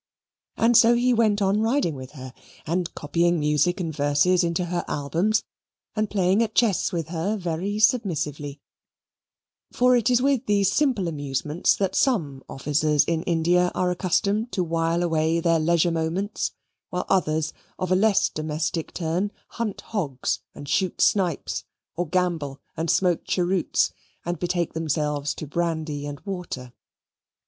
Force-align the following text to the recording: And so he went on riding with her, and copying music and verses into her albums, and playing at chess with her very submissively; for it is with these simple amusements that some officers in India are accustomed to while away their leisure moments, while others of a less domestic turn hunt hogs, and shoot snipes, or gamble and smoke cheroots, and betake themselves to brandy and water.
And 0.57 0.75
so 0.75 0.95
he 0.95 1.13
went 1.13 1.43
on 1.43 1.61
riding 1.61 1.93
with 1.93 2.13
her, 2.13 2.33
and 2.65 2.91
copying 2.95 3.39
music 3.39 3.79
and 3.79 3.95
verses 3.95 4.43
into 4.43 4.65
her 4.65 4.83
albums, 4.87 5.43
and 5.95 6.09
playing 6.09 6.41
at 6.41 6.55
chess 6.55 6.91
with 6.91 7.09
her 7.09 7.37
very 7.37 7.77
submissively; 7.77 8.59
for 9.71 9.95
it 9.95 10.09
is 10.09 10.19
with 10.19 10.47
these 10.47 10.71
simple 10.71 11.07
amusements 11.07 11.75
that 11.75 11.93
some 11.93 12.43
officers 12.49 13.03
in 13.03 13.21
India 13.25 13.71
are 13.75 13.91
accustomed 13.91 14.51
to 14.53 14.63
while 14.63 15.03
away 15.03 15.39
their 15.39 15.59
leisure 15.59 15.91
moments, 15.91 16.49
while 16.89 17.05
others 17.07 17.53
of 17.77 17.91
a 17.91 17.95
less 17.95 18.27
domestic 18.27 18.95
turn 18.95 19.31
hunt 19.49 19.81
hogs, 19.81 20.39
and 20.55 20.67
shoot 20.67 20.99
snipes, 20.99 21.63
or 21.95 22.07
gamble 22.07 22.59
and 22.75 22.89
smoke 22.89 23.21
cheroots, 23.23 23.91
and 24.25 24.39
betake 24.39 24.73
themselves 24.73 25.35
to 25.35 25.45
brandy 25.45 26.07
and 26.07 26.21
water. 26.21 26.73